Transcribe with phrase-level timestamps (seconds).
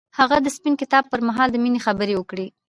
[0.19, 2.47] هغه د سپین کتاب پر مهال د مینې خبرې وکړې.